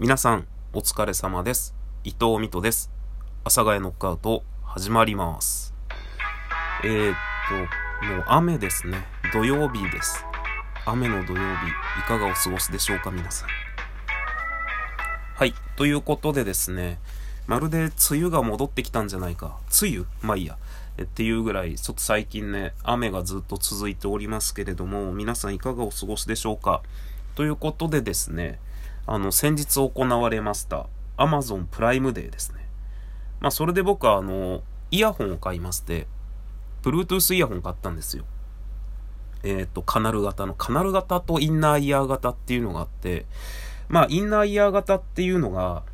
[0.00, 1.74] 皆さん、お疲れ様です。
[2.04, 2.88] 伊藤美斗です。
[3.42, 5.74] 阿佐ヶ谷ノックアウト、始まります。
[6.84, 7.16] えー、っ
[8.00, 9.04] と、もう雨ですね。
[9.32, 10.24] 土曜日です。
[10.86, 11.42] 雨の土曜日、
[11.98, 13.48] いかがお過ごしでしょうか、皆さん。
[15.34, 15.52] はい。
[15.74, 17.00] ということでですね、
[17.48, 19.58] まるで梅雨が戻ってきたんじゃないか。
[19.82, 20.06] 梅雨？
[20.22, 20.56] まあいいや。
[21.02, 26.82] っていうぐらい、ちょっと最近ね、雨がずっと続いておりますけれども、皆さんいかがお過ごしでしょうか。
[27.34, 28.60] ということでですね、
[29.10, 30.86] あの、先日行われました
[31.16, 32.68] Amazon プライムデーですね。
[33.40, 36.06] まあ、それで僕はあの、イヤホンを買いまして、
[36.82, 38.24] Bluetooth イヤホン買ったんですよ。
[39.42, 43.24] えっ、と、カナル型の、カナル型とインナーイヤー型っていうのがあって、
[43.88, 45.84] まあ、インナーイヤー型っていうのが、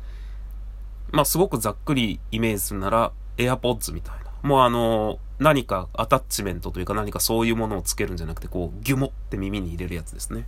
[1.11, 4.25] まあ、すごくざっくりイメージするなら、AirPods みたいな。
[4.41, 10.47] もうあの、何かアタッチメントというか何かそういうものをつけるんじゃなくて、こう、ギュモって耳に入れるやつですね。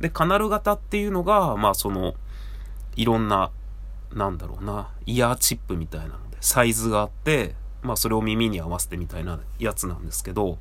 [0.00, 2.14] で、カナル型っていうのが、まあその、
[2.96, 3.50] いろんな、
[4.12, 10.58] なんだろうな、イヤーチップみたいなので、サイズがあって、まあそれを耳に合わせてみたいなやつなんですけど、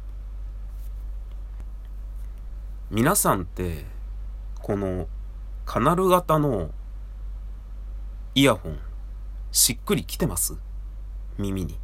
[2.92, 3.86] 皆さんって、
[4.62, 5.08] この、
[5.66, 6.72] カナル型の
[8.36, 8.80] イヤホン、
[9.52, 10.56] しっくりきてます？
[11.38, 11.74] 耳に。
[11.74, 11.78] っ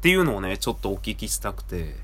[0.00, 1.96] ていうのをね、ちょっとお聞きしたくて、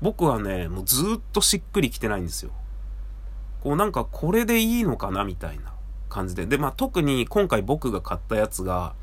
[0.00, 2.52] 僕はね、もうずっとしっくりきてないんですよ。
[3.62, 5.72] こうなんかこれでいいのかなみたいな
[6.08, 6.46] 感じで。
[6.46, 8.94] で、まあ特に今回僕が買ったやつが、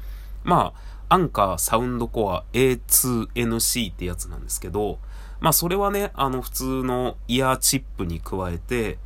[0.43, 0.73] ま
[1.09, 4.99] あ、アンカーサウンドコア A2NC ってやつなんですけど、
[5.39, 8.97] まあそれはね、あの普通のイヤーチップに加えて、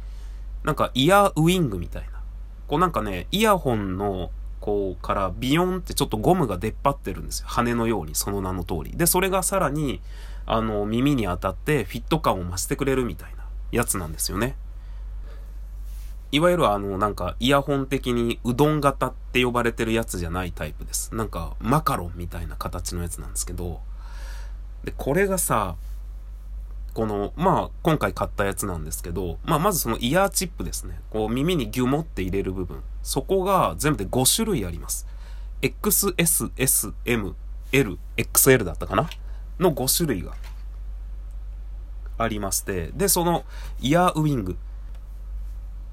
[0.64, 2.20] なんかイヤーウィングみたいな。
[2.68, 7.48] こうなんかね、イヤホンのこうからビヨンってちょっとゴムが出っ張ってるんですよ。
[7.48, 8.92] 羽のように、その名の通り。
[8.96, 10.02] で、それがさらに、
[10.46, 14.56] あの、耳に当たってフィット感を増してくれるみたいなやつなんですよね。
[16.32, 21.16] いわゆるあの、なんか、イヤホン的にうどん型って呼ばれてるやつじゃないタイプです。
[21.16, 23.80] なんか、マカロンみたいな形のやつなんですけど、
[24.84, 25.76] で、これがさ、
[26.94, 31.00] この、まあ、今回買ったやつなんですけど、まあ、まずそのイヤーチップですね。
[31.10, 32.84] こう、耳にギュモって入れる部分。
[33.02, 35.08] そこが全部で5種類あります。
[35.62, 37.36] XS、S、M、
[37.72, 39.10] L、XL だったかな？
[39.60, 40.34] の5種類が
[42.18, 43.46] ありまして、で、その
[43.80, 44.58] イヤーウィング。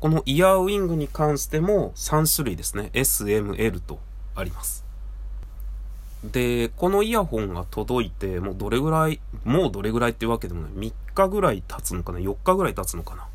[0.01, 2.91] このイヤーウィングに関しても3種類ですね。
[2.93, 3.99] S、M、L と
[4.34, 4.84] あります。
[6.25, 10.73] で、このイヤホンが届いて、もうどれぐらい、もうどれぐらいっていうわけでもない。
[10.73, 13.29] 3日ぐらい経つのかな ?4 日ぐらい経つのかな？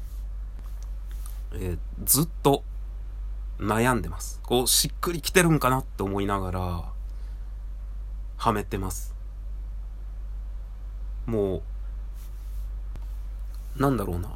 [1.53, 2.63] えーずっと
[3.59, 4.39] 悩んでます。
[4.43, 6.83] こう、しっくりきてるんかなって思いながら、
[8.37, 9.13] はめてます。
[11.25, 11.61] も
[13.77, 14.29] う、なんだろうな。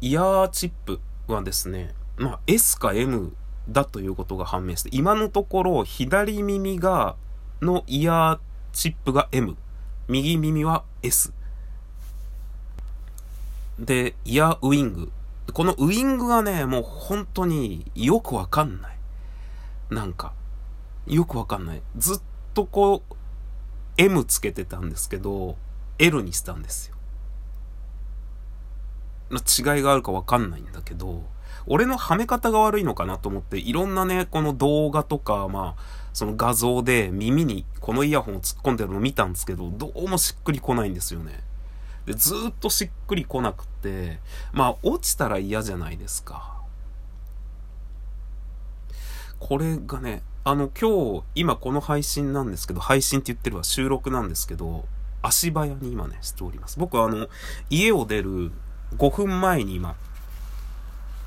[0.00, 1.00] イヤーチップ
[1.32, 3.34] はですね、まあ S か M
[3.68, 7.16] だということが判明して、今のところ左耳が、
[7.60, 8.38] のイヤー
[8.72, 9.56] チップが M、
[10.08, 11.32] 右耳は S。
[13.78, 15.12] で、イヤーウィング。
[15.52, 18.98] このウィングがね、もう本当によくわかんない。
[19.90, 20.32] なんか、
[21.06, 21.82] よくわかんない。
[21.96, 22.20] ずっ
[22.54, 23.14] とこう、
[23.96, 25.56] M つけてたんですけど、
[25.98, 26.97] L にしたんですよ。
[29.30, 31.24] の違いがあるかわかんないんだけど、
[31.66, 41.40] 俺のはめ方が悪いのかなと思って、いろんなね、この動画とか、まあ、その画像で耳にこのイヤホンを突っ込んでるのを見たんですけど、どうもしっくりこないんですよね。
[42.06, 44.18] で、ずっとしっくりこなくて、
[44.52, 46.56] まあ、落ちたら嫌じゃないですか。
[49.38, 54.86] これがね、あの、今日、今この配信なんですけど、配信って言ってるわ、収録なんですけど、
[55.20, 56.78] 足早に今ね、しております。
[56.78, 57.28] 僕はあの、
[57.68, 58.52] 家を出る
[58.96, 59.96] 5分前に今、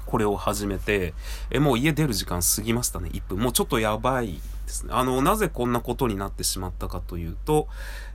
[0.05, 1.13] これを始めて、
[1.51, 3.39] え、もう家出る時間過ぎましたね、1分。
[3.39, 4.93] もうちょっとやばいですね。
[4.93, 7.67] あの、なぜこんなことになってしまったかというと、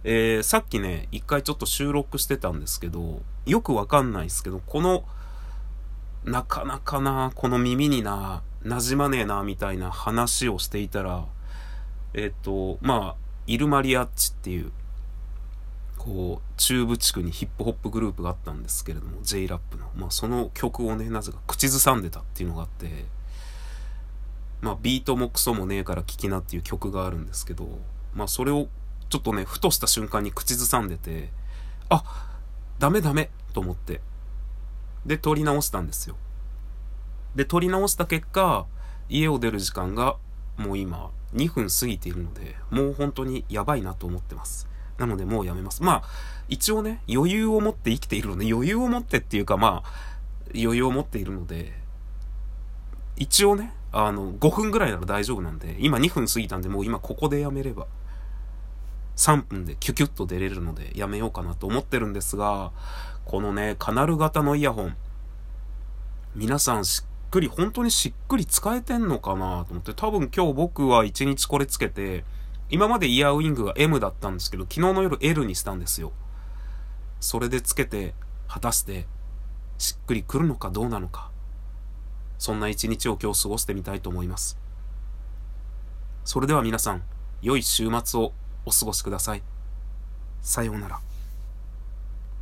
[0.04, 5.04] えーさっきね、一回ちょっと収録してたんですけど、よくわかんないですけど、この、
[6.24, 11.24] なかなかな、この耳にな、馴染まねえな、みたいな話をしていたら、
[12.14, 14.72] えっ、と、まあ、イルマリアッチっていう、
[16.06, 19.90] こう、中部地区にヒップホップグループがあったんですけれども、J ラップの。
[19.96, 23.06] まあ、その曲をね、なぜか口ずさんでたっていうのがあって、
[24.60, 27.66] まあ、ビートもクソもねえから聞きなっていう曲があるんですけど、
[28.14, 28.68] まあ、それを
[29.08, 31.30] ちょっとね、ふとした瞬間に口ずさんでて、
[31.88, 32.04] あ、
[32.78, 34.00] ダメダメと思って。
[35.04, 36.14] で、撮り直したんですよ。
[37.34, 38.66] で、撮り直した結果、
[39.08, 40.18] 家を出る時間が
[40.56, 44.68] もう今2分過ぎているので、もう本当にやばいなと思ってます。
[44.98, 45.82] なのでもうやめます。
[45.82, 46.02] まあ、
[46.48, 49.90] 一応ね、余裕を持って生きているので、余裕を持ってっていうかまあ、
[50.54, 51.72] 余裕を持っているので、
[53.16, 57.86] 一応ね、あの、5分ぐらいなら大丈夫なんで、今2分過ぎたんで、もう今ここでやめれば、
[59.16, 62.72] 3分でキュキュッと出れるのでやめようかなと思ってるんですが、
[63.24, 64.96] このね、カナル型のイヤホン、
[66.34, 72.24] 皆さんしっくり、本当にしっくり使えてんのかなと思って、多分今日僕は1日これつけて、
[72.68, 76.12] 今までイヤーウィングが M だったんですけど、昨日の夜 L にしたんですよ。
[77.20, 78.14] それでつけて、
[78.48, 79.06] 果たして、
[79.78, 81.30] しっくりくるのかどうなのか。
[82.38, 84.58] そんな一日を今日過ごしてみたいと思います。
[86.24, 87.02] それでは皆さん、
[87.40, 88.32] 良い週末を
[88.64, 89.42] お過ごしください。
[90.42, 91.00] さようなら。